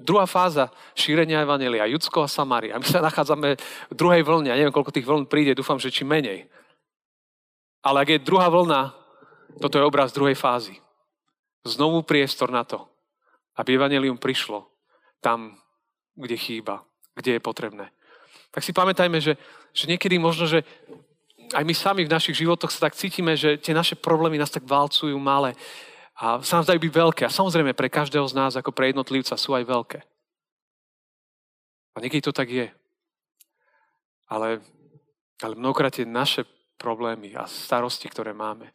Druhá 0.00 0.24
fáza 0.24 0.72
šírenia 0.96 1.44
Evangelia, 1.44 1.84
Judsko 1.84 2.24
a 2.24 2.28
Samária. 2.28 2.80
My 2.80 2.88
sa 2.88 3.04
nachádzame 3.04 3.60
v 3.92 3.94
druhej 3.94 4.24
vlne, 4.24 4.48
ja 4.48 4.56
neviem, 4.56 4.72
koľko 4.72 4.96
tých 4.96 5.04
vln 5.04 5.28
príde, 5.28 5.52
dúfam, 5.52 5.76
že 5.76 5.92
či 5.92 6.08
menej. 6.08 6.48
Ale 7.84 8.00
ak 8.00 8.08
je 8.08 8.24
druhá 8.24 8.48
vlna, 8.48 8.96
toto 9.60 9.76
je 9.76 9.84
obraz 9.84 10.16
druhej 10.16 10.32
fázy. 10.32 10.80
Znovu 11.68 12.00
priestor 12.00 12.48
na 12.48 12.64
to, 12.64 12.88
aby 13.60 13.76
Evangelium 13.76 14.16
prišlo 14.16 14.72
tam, 15.20 15.60
kde 16.16 16.36
chýba, 16.40 16.80
kde 17.12 17.36
je 17.36 17.40
potrebné. 17.44 17.92
Tak 18.50 18.66
si 18.66 18.74
pamätajme, 18.74 19.22
že, 19.22 19.38
že 19.70 19.84
niekedy 19.86 20.18
možno, 20.18 20.46
že 20.50 20.66
aj 21.54 21.64
my 21.66 21.74
sami 21.74 22.02
v 22.06 22.14
našich 22.14 22.38
životoch 22.38 22.70
sa 22.70 22.90
tak 22.90 22.98
cítime, 22.98 23.34
že 23.34 23.58
tie 23.58 23.74
naše 23.74 23.98
problémy 23.98 24.38
nás 24.38 24.50
tak 24.50 24.66
válcujú 24.66 25.14
malé 25.18 25.54
a 26.18 26.42
sa 26.44 26.60
nám 26.60 26.66
zdajú 26.66 26.80
byť 26.82 26.92
veľké. 26.92 27.22
A 27.26 27.32
samozrejme 27.32 27.72
pre 27.74 27.88
každého 27.88 28.26
z 28.28 28.34
nás, 28.36 28.52
ako 28.54 28.74
pre 28.74 28.90
jednotlivca, 28.90 29.34
sú 29.38 29.54
aj 29.54 29.64
veľké. 29.64 29.98
A 31.94 31.96
niekedy 31.98 32.22
to 32.22 32.34
tak 32.34 32.50
je. 32.50 32.68
Ale, 34.30 34.62
ale 35.42 35.54
mnohokrát 35.58 35.90
tie 35.90 36.06
naše 36.06 36.46
problémy 36.78 37.34
a 37.34 37.50
starosti, 37.50 38.06
ktoré 38.06 38.30
máme, 38.30 38.70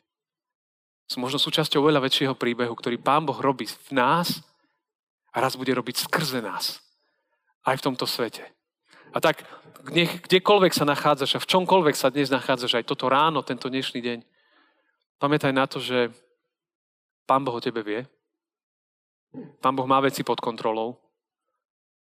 sú 1.05 1.21
možno 1.21 1.37
súčasťou 1.37 1.85
veľa 1.85 2.01
väčšieho 2.01 2.33
príbehu, 2.33 2.73
ktorý 2.73 2.97
Pán 2.97 3.29
Boh 3.29 3.37
robí 3.37 3.69
v 3.69 3.89
nás 3.93 4.41
a 5.29 5.37
raz 5.37 5.53
bude 5.53 5.69
robiť 5.69 6.09
skrze 6.09 6.41
nás. 6.41 6.81
Aj 7.61 7.77
v 7.77 7.85
tomto 7.85 8.09
svete. 8.09 8.54
A 9.15 9.23
tak 9.23 9.47
nech, 9.95 10.27
kdekoľvek 10.27 10.75
sa 10.75 10.83
nachádzaš 10.83 11.39
a 11.39 11.43
v 11.43 11.47
čomkoľvek 11.47 11.95
sa 11.95 12.11
dnes 12.11 12.27
nachádzaš, 12.27 12.83
aj 12.83 12.85
toto 12.91 13.07
ráno, 13.07 13.39
tento 13.47 13.71
dnešný 13.71 14.03
deň, 14.03 14.19
pamätaj 15.23 15.55
na 15.55 15.63
to, 15.63 15.79
že 15.79 16.11
Pán 17.23 17.47
Boh 17.47 17.55
o 17.55 17.63
tebe 17.63 17.79
vie. 17.79 18.03
Pán 19.63 19.71
Boh 19.71 19.87
má 19.87 20.03
veci 20.03 20.21
pod 20.21 20.43
kontrolou. 20.43 20.99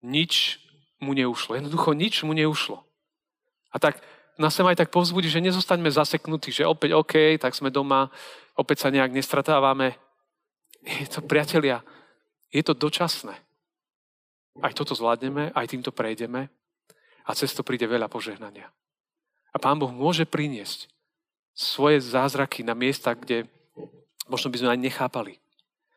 Nič 0.05 0.61
mu 1.01 1.17
neušlo. 1.17 1.57
Jednoducho 1.57 1.97
nič 1.97 2.21
mu 2.23 2.37
neušlo. 2.37 2.85
A 3.73 3.77
tak 3.81 4.05
nás 4.37 4.53
sem 4.53 4.69
aj 4.69 4.85
tak 4.85 4.93
povzbudí, 4.93 5.33
že 5.33 5.41
nezostaňme 5.41 5.89
zaseknutí, 5.89 6.53
že 6.53 6.69
opäť 6.69 6.95
OK, 6.95 7.41
tak 7.41 7.57
sme 7.57 7.73
doma, 7.73 8.13
opäť 8.55 8.87
sa 8.87 8.93
nejak 8.93 9.11
nestratávame. 9.11 9.97
Je 10.85 11.09
to, 11.09 11.25
priatelia, 11.25 11.81
je 12.53 12.61
to 12.61 12.77
dočasné. 12.77 13.35
Aj 14.61 14.73
toto 14.77 14.93
zvládneme, 14.93 15.51
aj 15.57 15.67
týmto 15.67 15.91
prejdeme 15.97 16.60
a 17.31 17.39
cez 17.39 17.55
to 17.55 17.63
príde 17.63 17.87
veľa 17.87 18.11
požehnania. 18.11 18.67
A 19.55 19.57
Pán 19.63 19.79
Boh 19.79 19.95
môže 19.95 20.27
priniesť 20.27 20.91
svoje 21.55 22.03
zázraky 22.03 22.67
na 22.67 22.75
miesta, 22.75 23.15
kde 23.15 23.47
Možno 24.31 24.55
by 24.55 24.63
sme 24.63 24.73
aj 24.79 24.81
nechápali. 24.81 25.35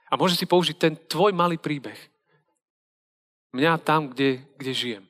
A 0.09 0.17
môže 0.17 0.33
si 0.33 0.49
použiť 0.49 0.75
ten 0.75 0.93
tvoj 0.97 1.29
malý 1.37 1.61
príbeh. 1.61 1.95
Mňa 3.53 3.77
tam, 3.85 4.09
kde, 4.09 4.41
kde 4.57 4.73
žijem. 4.73 5.05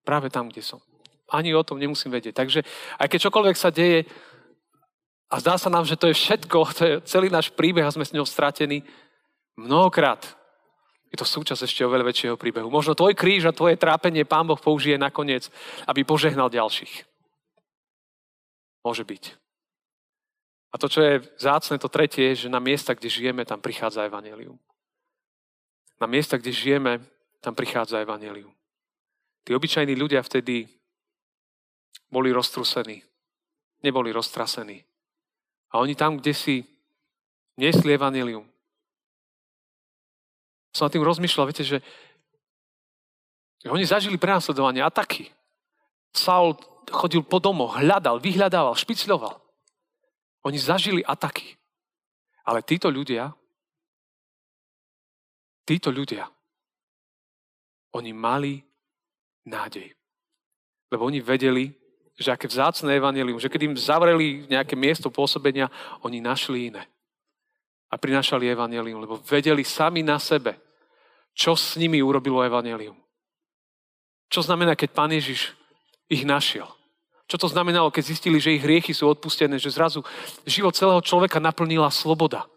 Práve 0.00 0.32
tam, 0.32 0.48
kde 0.48 0.64
som. 0.64 0.80
Ani 1.28 1.52
o 1.52 1.60
tom 1.60 1.76
nemusím 1.76 2.08
vedieť. 2.08 2.32
Takže 2.32 2.64
aj 2.96 3.08
keď 3.12 3.28
čokoľvek 3.28 3.56
sa 3.60 3.68
deje 3.68 4.08
a 5.28 5.36
zdá 5.44 5.60
sa 5.60 5.68
nám, 5.68 5.84
že 5.84 6.00
to 6.00 6.08
je 6.08 6.16
všetko, 6.16 6.58
to 6.72 6.82
je 6.88 6.94
celý 7.04 7.28
náš 7.28 7.52
príbeh 7.52 7.84
a 7.84 7.92
sme 7.92 8.08
s 8.08 8.16
ňou 8.16 8.24
stratení, 8.24 8.80
mnohokrát 9.60 10.24
je 11.08 11.16
to 11.16 11.24
súčasť 11.24 11.64
ešte 11.64 11.84
oveľa 11.84 12.12
väčšieho 12.12 12.36
príbehu. 12.36 12.68
Možno 12.68 12.92
tvoj 12.92 13.16
kríž 13.16 13.48
a 13.48 13.56
tvoje 13.56 13.80
trápenie 13.80 14.28
Pán 14.28 14.44
Boh 14.44 14.60
použije 14.60 15.00
nakoniec, 15.00 15.48
aby 15.88 16.04
požehnal 16.04 16.52
ďalších. 16.52 17.08
Môže 18.84 19.04
byť. 19.08 19.24
A 20.68 20.76
to, 20.76 20.86
čo 20.88 21.00
je 21.00 21.14
zácne, 21.40 21.80
to 21.80 21.88
tretie, 21.88 22.32
je, 22.32 22.44
že 22.44 22.52
na 22.52 22.60
miesta, 22.60 22.92
kde 22.92 23.08
žijeme, 23.08 23.48
tam 23.48 23.60
prichádza 23.60 24.04
evanelium. 24.04 24.60
Na 25.96 26.06
miesta, 26.06 26.36
kde 26.36 26.52
žijeme, 26.52 27.00
tam 27.40 27.56
prichádza 27.56 28.04
evanelium. 28.04 28.52
Tí 29.48 29.56
obyčajní 29.56 29.96
ľudia 29.96 30.20
vtedy 30.20 30.68
boli 32.12 32.28
roztrusení, 32.32 33.00
neboli 33.80 34.12
roztrasení. 34.12 34.84
A 35.72 35.80
oni 35.80 35.96
tam, 35.96 36.20
kde 36.20 36.36
si 36.36 36.64
niesli 37.56 37.96
evanelium. 37.96 38.44
Som 40.78 40.86
nad 40.86 40.94
tým 40.94 41.02
rozmýšľal, 41.02 41.50
viete, 41.50 41.66
že 41.66 41.82
oni 43.66 43.82
zažili 43.82 44.14
prenasledovanie, 44.14 44.78
ataky. 44.78 45.26
Saul 46.14 46.54
chodil 46.86 47.26
po 47.26 47.42
domoch, 47.42 47.74
hľadal, 47.74 48.22
vyhľadával, 48.22 48.78
špicľoval. 48.78 49.34
Oni 50.46 50.54
zažili 50.54 51.02
ataky. 51.02 51.58
Ale 52.46 52.62
títo 52.62 52.86
ľudia, 52.94 53.34
títo 55.66 55.90
ľudia, 55.90 56.30
oni 57.98 58.14
mali 58.14 58.62
nádej. 59.42 59.90
Lebo 60.94 61.10
oni 61.10 61.18
vedeli, 61.18 61.74
že 62.14 62.30
aké 62.30 62.46
vzácne 62.46 62.94
evanelium, 62.94 63.42
že 63.42 63.50
keď 63.50 63.66
im 63.66 63.74
zavreli 63.74 64.46
nejaké 64.46 64.78
miesto 64.78 65.10
pôsobenia, 65.10 65.66
oni 66.06 66.22
našli 66.22 66.70
iné. 66.70 66.86
A 67.90 67.98
prinašali 67.98 68.48
evanelium, 68.48 69.02
lebo 69.02 69.18
vedeli 69.26 69.66
sami 69.66 70.06
na 70.06 70.16
sebe, 70.22 70.67
čo 71.38 71.54
s 71.54 71.78
nimi 71.78 72.02
urobilo 72.02 72.42
evanelium. 72.42 72.98
Čo 74.26 74.42
znamená, 74.42 74.74
keď 74.74 74.90
Pán 74.90 75.14
Ježiš 75.14 75.54
ich 76.10 76.26
našiel. 76.26 76.66
Čo 77.30 77.46
to 77.46 77.46
znamenalo, 77.46 77.94
keď 77.94 78.10
zistili, 78.10 78.42
že 78.42 78.58
ich 78.58 78.64
hriechy 78.64 78.90
sú 78.90 79.06
odpustené, 79.06 79.62
že 79.62 79.70
zrazu 79.70 80.02
život 80.42 80.74
celého 80.74 80.98
človeka 80.98 81.38
naplnila 81.38 81.94
sloboda. 81.94 82.50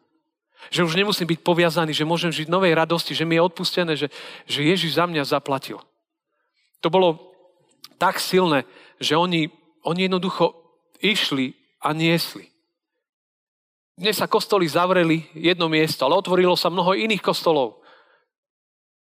Že 0.73 0.89
už 0.89 0.93
nemusím 0.97 1.29
byť 1.29 1.39
poviazaný, 1.45 1.93
že 1.93 2.07
môžem 2.07 2.33
žiť 2.33 2.49
novej 2.49 2.73
radosti, 2.73 3.13
že 3.13 3.27
mi 3.27 3.37
je 3.37 3.45
odpustené, 3.45 3.93
že, 3.93 4.07
že 4.49 4.65
Ježiš 4.65 4.97
za 4.97 5.05
mňa 5.05 5.29
zaplatil. 5.29 5.77
To 6.81 6.89
bolo 6.89 7.29
tak 8.01 8.17
silné, 8.17 8.65
že 8.97 9.13
oni, 9.13 9.53
oni 9.85 10.09
jednoducho 10.09 10.57
išli 11.03 11.53
a 11.83 11.93
niesli. 11.93 12.49
Dnes 13.93 14.17
sa 14.17 14.25
kostoly 14.25 14.65
zavreli 14.65 15.29
jedno 15.35 15.69
miesto, 15.69 16.07
ale 16.07 16.17
otvorilo 16.17 16.57
sa 16.57 16.73
mnoho 16.73 16.97
iných 16.97 17.21
kostolov 17.21 17.80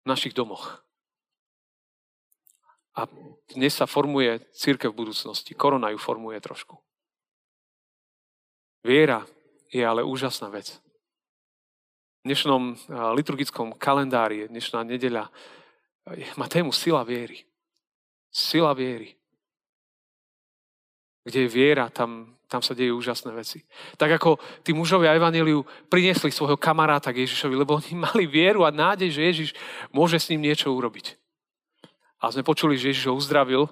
v 0.03 0.09
našich 0.09 0.33
domoch. 0.33 0.83
A 2.95 3.07
dnes 3.55 3.75
sa 3.75 3.87
formuje 3.87 4.39
církev 4.51 4.91
v 4.91 4.99
budúcnosti. 5.05 5.55
Korona 5.55 5.91
ju 5.91 5.99
formuje 5.99 6.39
trošku. 6.41 6.75
Viera 8.83 9.23
je 9.71 9.83
ale 9.83 10.03
úžasná 10.03 10.49
vec. 10.49 10.79
V 12.19 12.31
dnešnom 12.31 12.75
liturgickom 13.15 13.75
kalendári, 13.79 14.51
dnešná 14.51 14.83
nedeľa, 14.83 15.31
má 16.35 16.45
tému 16.51 16.71
sila 16.75 17.03
viery. 17.07 17.47
Sila 18.31 18.75
viery. 18.75 19.15
Kde 21.23 21.45
je 21.45 21.49
viera, 21.51 21.87
tam, 21.91 22.38
tam 22.49 22.65
sa 22.65 22.73
dejú 22.73 22.97
úžasné 22.97 23.29
veci. 23.29 23.61
Tak 23.93 24.17
ako 24.17 24.41
tí 24.65 24.73
mužovia 24.73 25.13
Evangeliu 25.13 25.61
priniesli 25.85 26.33
svojho 26.33 26.57
kamaráta 26.57 27.13
k 27.13 27.21
Ježišovi, 27.23 27.53
lebo 27.53 27.77
oni 27.77 27.93
mali 28.09 28.25
vieru 28.25 28.65
a 28.65 28.73
nádej, 28.73 29.13
že 29.13 29.21
Ježiš 29.21 29.49
môže 29.93 30.17
s 30.17 30.33
ním 30.33 30.49
niečo 30.49 30.73
urobiť. 30.73 31.13
A 32.19 32.33
sme 32.33 32.43
počuli, 32.43 32.75
že 32.75 32.91
Ježiš 32.91 33.07
ho 33.07 33.15
uzdravil, 33.15 33.69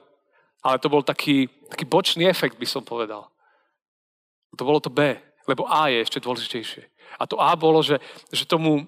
ale 0.61 0.77
to 0.79 0.87
bol 0.87 1.01
taký, 1.01 1.49
taký 1.67 1.83
bočný 1.89 2.29
efekt, 2.29 2.55
by 2.55 2.69
som 2.69 2.85
povedal. 2.85 3.27
To 4.55 4.63
bolo 4.63 4.79
to 4.79 4.93
B, 4.93 5.17
lebo 5.49 5.65
A 5.67 5.89
je 5.91 6.05
ešte 6.05 6.23
dôležitejšie. 6.23 6.85
A 7.17 7.25
to 7.25 7.41
A 7.41 7.57
bolo, 7.57 7.81
že, 7.81 7.97
že 8.29 8.45
tomu, 8.45 8.85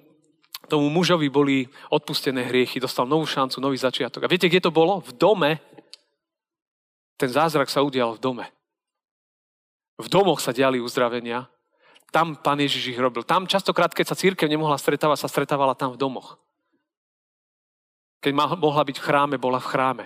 tomu 0.70 0.88
mužovi 0.94 1.28
boli 1.34 1.66
odpustené 1.90 2.46
hriechy, 2.46 2.78
dostal 2.78 3.10
novú 3.10 3.26
šancu, 3.26 3.58
nový 3.58 3.76
začiatok. 3.76 4.24
A 4.24 4.32
viete, 4.32 4.48
kde 4.48 4.70
to 4.70 4.72
bolo? 4.72 5.02
V 5.02 5.18
dome. 5.18 5.60
Ten 7.20 7.28
zázrak 7.28 7.68
sa 7.68 7.84
udial 7.84 8.16
v 8.16 8.24
dome. 8.24 8.46
V 10.00 10.08
domoch 10.08 10.40
sa 10.40 10.56
diali 10.56 10.80
uzdravenia. 10.80 11.52
Tam 12.10 12.40
pán 12.40 12.58
Ježiš 12.64 12.96
ich 12.96 13.00
robil. 13.00 13.28
Tam 13.28 13.46
častokrát, 13.46 13.92
keď 13.92 14.16
sa 14.16 14.18
církev 14.18 14.48
nemohla 14.48 14.80
stretávať, 14.80 15.28
sa 15.28 15.30
stretávala 15.30 15.76
tam 15.76 15.94
v 15.94 16.00
domoch. 16.00 16.40
Keď 18.24 18.32
mohla 18.34 18.84
byť 18.84 18.98
v 18.98 19.06
chráme, 19.06 19.36
bola 19.36 19.60
v 19.60 19.70
chráme. 19.70 20.06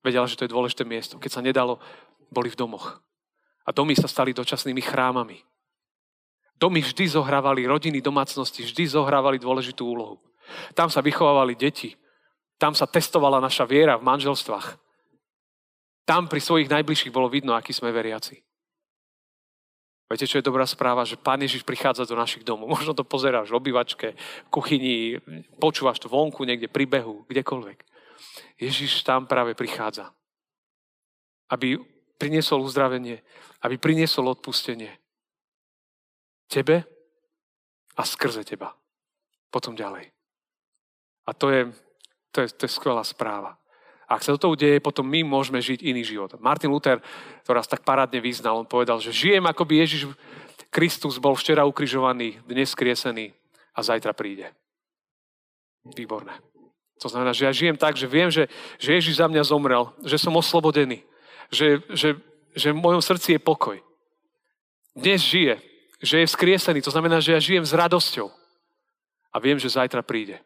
Vedela, 0.00 0.24
že 0.24 0.40
to 0.40 0.48
je 0.48 0.54
dôležité 0.56 0.82
miesto. 0.88 1.20
Keď 1.20 1.30
sa 1.30 1.44
nedalo, 1.44 1.78
boli 2.32 2.48
v 2.48 2.58
domoch. 2.58 2.98
A 3.68 3.70
domy 3.76 3.92
sa 3.92 4.08
stali 4.08 4.32
dočasnými 4.32 4.80
chrámami. 4.80 5.44
Domy 6.56 6.80
vždy 6.80 7.04
zohrávali, 7.12 7.68
rodiny, 7.68 8.00
domácnosti 8.00 8.64
vždy 8.64 8.88
zohrávali 8.88 9.36
dôležitú 9.36 9.84
úlohu. 9.84 10.16
Tam 10.72 10.88
sa 10.88 11.04
vychovávali 11.04 11.52
deti. 11.52 11.92
Tam 12.56 12.72
sa 12.72 12.88
testovala 12.88 13.36
naša 13.36 13.68
viera 13.68 14.00
v 14.00 14.06
manželstvách. 14.08 14.80
Tam 16.08 16.24
pri 16.30 16.40
svojich 16.40 16.72
najbližších 16.72 17.12
bolo 17.12 17.28
vidno, 17.28 17.52
aký 17.52 17.74
sme 17.74 17.92
veriaci. 17.92 18.45
Viete, 20.06 20.30
čo 20.30 20.38
je 20.38 20.46
dobrá 20.46 20.62
správa? 20.70 21.02
Že 21.02 21.18
Pán 21.18 21.42
Ježiš 21.42 21.66
prichádza 21.66 22.06
do 22.06 22.14
našich 22.14 22.46
domov. 22.46 22.70
Možno 22.78 22.94
to 22.94 23.02
pozeráš 23.02 23.50
v 23.50 23.58
obývačke, 23.58 24.08
v 24.14 24.48
kuchyni, 24.50 25.18
počúvaš 25.58 25.98
to 25.98 26.06
vonku, 26.06 26.46
niekde 26.46 26.70
pri 26.70 26.86
behu, 26.86 27.26
kdekoľvek. 27.26 27.78
Ježiš 28.62 29.02
tam 29.02 29.26
práve 29.26 29.58
prichádza. 29.58 30.14
Aby 31.50 31.78
priniesol 32.16 32.64
uzdravenie, 32.64 33.20
aby 33.62 33.76
priniesol 33.76 34.30
odpustenie. 34.32 34.94
Tebe 36.46 36.86
a 37.98 38.02
skrze 38.06 38.46
teba. 38.46 38.74
Potom 39.50 39.74
ďalej. 39.74 40.10
A 41.26 41.30
to 41.34 41.50
je, 41.50 41.62
to 42.30 42.46
je, 42.46 42.48
to 42.54 42.62
je 42.66 42.70
skvelá 42.70 43.02
správa. 43.02 43.58
Ak 44.06 44.22
sa 44.22 44.38
toto 44.38 44.54
udeje, 44.54 44.78
potom 44.78 45.02
my 45.02 45.26
môžeme 45.26 45.58
žiť 45.58 45.82
iný 45.82 46.06
život. 46.06 46.38
Martin 46.38 46.70
Luther 46.70 47.02
to 47.42 47.50
raz 47.50 47.66
tak 47.66 47.82
parádne 47.82 48.22
vyznal. 48.22 48.62
On 48.62 48.68
povedal, 48.68 49.02
že 49.02 49.10
žijem 49.10 49.42
ako 49.42 49.66
by 49.66 49.74
Ježiš 49.82 50.02
Kristus 50.70 51.18
bol 51.18 51.34
včera 51.34 51.64
ukrižovaný, 51.64 52.38
dnes 52.44 52.70
skriesený 52.70 53.32
a 53.74 53.80
zajtra 53.80 54.12
príde. 54.12 54.52
Výborné. 55.86 56.36
To 57.00 57.08
znamená, 57.08 57.32
že 57.32 57.44
ja 57.44 57.52
žijem 57.52 57.76
tak, 57.76 57.96
že 57.96 58.08
viem, 58.08 58.32
že, 58.32 58.48
že 58.80 58.96
Ježiš 58.96 59.20
za 59.20 59.28
mňa 59.28 59.42
zomrel, 59.44 59.92
že 60.04 60.16
som 60.16 60.32
oslobodený, 60.36 61.04
že, 61.52 61.80
že, 61.92 62.16
že 62.56 62.72
v 62.72 62.80
mojom 62.80 63.04
srdci 63.04 63.36
je 63.36 63.40
pokoj. 63.40 63.76
Dnes 64.96 65.20
žije, 65.20 65.60
že 66.00 66.24
je 66.24 66.30
vzkriesený, 66.30 66.80
to 66.80 66.92
znamená, 66.92 67.20
že 67.20 67.36
ja 67.36 67.40
žijem 67.40 67.64
s 67.64 67.76
radosťou 67.76 68.32
a 69.32 69.36
viem, 69.36 69.60
že 69.60 69.72
zajtra 69.72 70.00
príde. 70.00 70.40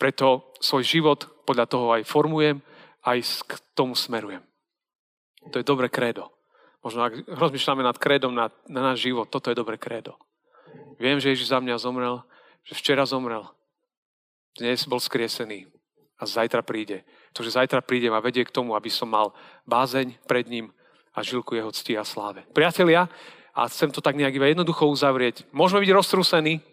Preto 0.00 0.56
svoj 0.64 0.80
život 0.80 1.28
podľa 1.44 1.66
toho 1.68 1.92
aj 1.92 2.08
formujem, 2.08 2.64
aj 3.04 3.20
k 3.44 3.52
tomu 3.76 3.92
smerujem. 3.92 4.40
To 5.52 5.60
je 5.60 5.64
dobré 5.64 5.92
krédo. 5.92 6.32
Možno 6.80 7.04
ak 7.04 7.28
rozmýšľame 7.28 7.84
nad 7.84 8.00
krédom 8.00 8.32
na, 8.32 8.48
na 8.64 8.92
náš 8.92 9.04
život, 9.04 9.28
toto 9.28 9.52
je 9.52 9.56
dobré 9.60 9.76
krédo. 9.76 10.16
Viem, 10.96 11.20
že 11.20 11.32
Ježiš 11.32 11.52
za 11.52 11.60
mňa 11.60 11.76
zomrel, 11.76 12.24
že 12.64 12.76
včera 12.76 13.04
zomrel, 13.04 13.44
dnes 14.56 14.88
bol 14.88 15.00
skriesený 15.00 15.68
a 16.16 16.24
zajtra 16.24 16.64
príde. 16.64 17.04
To, 17.36 17.44
že 17.44 17.56
zajtra 17.56 17.84
príde 17.84 18.08
ma 18.08 18.24
vedie 18.24 18.44
k 18.44 18.52
tomu, 18.52 18.72
aby 18.72 18.88
som 18.88 19.08
mal 19.08 19.36
bázeň 19.68 20.16
pred 20.24 20.48
ním 20.48 20.72
a 21.12 21.20
žilku 21.20 21.56
jeho 21.56 21.72
cti 21.72 22.00
a 22.00 22.04
sláve. 22.04 22.48
Priatelia, 22.56 23.08
a 23.54 23.68
chcem 23.68 23.90
to 23.90 24.00
tak 24.00 24.16
nejak 24.16 24.34
iba 24.34 24.46
jednoducho 24.48 24.88
uzavrieť. 24.88 25.44
Môžeme 25.50 25.82
byť 25.82 25.90
roztrúsení, 25.92 26.64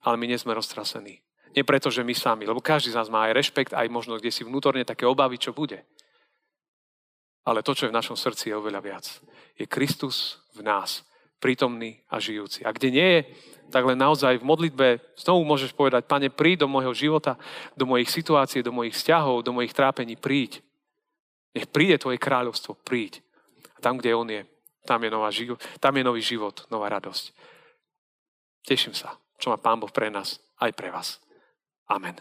ale 0.00 0.16
my 0.16 0.26
nie 0.30 0.38
sme 0.38 0.56
roztrasení. 0.56 1.20
Nie 1.56 1.64
preto, 1.64 1.88
že 1.88 2.04
my 2.04 2.12
sami, 2.12 2.44
lebo 2.44 2.60
každý 2.60 2.92
z 2.92 2.98
nás 2.98 3.08
má 3.08 3.28
aj 3.28 3.36
rešpekt, 3.36 3.72
aj 3.72 3.88
možno 3.88 4.20
kde 4.20 4.32
si 4.32 4.44
vnútorne 4.44 4.84
také 4.84 5.08
obavy, 5.08 5.40
čo 5.40 5.56
bude. 5.56 5.84
Ale 7.48 7.64
to, 7.64 7.72
čo 7.72 7.88
je 7.88 7.92
v 7.92 7.98
našom 7.98 8.16
srdci, 8.16 8.52
je 8.52 8.58
oveľa 8.58 8.80
viac. 8.84 9.04
Je 9.56 9.64
Kristus 9.64 10.44
v 10.52 10.60
nás, 10.60 11.08
prítomný 11.40 12.04
a 12.12 12.20
žijúci. 12.20 12.60
A 12.66 12.74
kde 12.76 12.88
nie 12.92 13.08
je, 13.08 13.20
tak 13.72 13.84
len 13.84 13.96
naozaj 13.96 14.40
v 14.40 14.48
modlitbe 14.48 14.86
znovu 15.16 15.44
môžeš 15.48 15.72
povedať, 15.72 16.04
Pane, 16.04 16.28
príď 16.28 16.64
do 16.64 16.68
môjho 16.68 16.92
života, 16.92 17.40
do 17.76 17.88
mojich 17.88 18.12
situácií, 18.12 18.60
do 18.60 18.72
mojich 18.72 18.96
vzťahov, 18.96 19.44
do 19.44 19.52
mojich 19.56 19.72
trápení, 19.72 20.16
príď. 20.16 20.60
Nech 21.56 21.68
príde 21.68 21.96
Tvoje 21.96 22.20
kráľovstvo, 22.20 22.76
príď. 22.84 23.24
A 23.76 23.78
tam, 23.80 23.96
kde 23.96 24.12
On 24.12 24.28
je, 24.28 24.44
tam 24.84 25.04
je, 25.04 25.10
nová 25.12 25.28
život, 25.30 25.60
tam 25.80 25.96
je 25.96 26.04
nový 26.04 26.22
život, 26.24 26.64
nová 26.72 26.88
radosť. 26.88 27.24
Teším 28.64 28.92
sa, 28.92 29.16
čo 29.40 29.52
má 29.52 29.56
Pán 29.56 29.80
Boh 29.80 29.92
pre 29.92 30.12
nás, 30.12 30.40
aj 30.60 30.72
pre 30.76 30.92
vás. 30.92 31.20
Amen. 31.88 32.16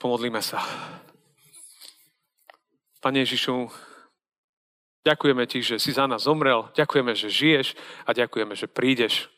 Pomodlíme 0.00 0.40
sa. 0.40 0.64
Pane 3.04 3.24
Ježišu, 3.24 3.68
ďakujeme 5.04 5.44
Ti, 5.44 5.60
že 5.60 5.76
si 5.76 5.92
za 5.92 6.08
nás 6.08 6.24
zomrel, 6.24 6.72
ďakujeme, 6.72 7.12
že 7.12 7.28
žiješ 7.28 7.76
a 8.08 8.16
ďakujeme, 8.16 8.56
že 8.56 8.68
prídeš. 8.68 9.28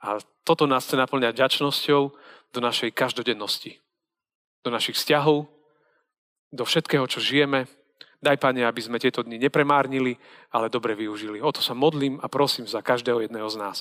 A 0.00 0.20
toto 0.44 0.64
nás 0.64 0.84
chce 0.84 0.96
naplňať 0.96 1.36
ďačnosťou 1.36 2.02
do 2.52 2.60
našej 2.60 2.92
každodennosti, 2.92 3.80
do 4.64 4.72
našich 4.72 4.96
vzťahov, 4.96 5.48
do 6.52 6.64
všetkého, 6.64 7.04
čo 7.08 7.20
žijeme. 7.20 7.68
Daj, 8.20 8.36
Pane, 8.36 8.64
aby 8.64 8.80
sme 8.84 9.00
tieto 9.00 9.24
dni 9.24 9.40
nepremárnili, 9.40 10.16
ale 10.52 10.72
dobre 10.72 10.92
využili. 10.92 11.40
O 11.40 11.52
to 11.52 11.64
sa 11.64 11.72
modlím 11.72 12.20
a 12.20 12.28
prosím 12.28 12.68
za 12.68 12.84
každého 12.84 13.24
jedného 13.24 13.48
z 13.48 13.56
nás. 13.56 13.76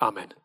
Amen. 0.00 0.43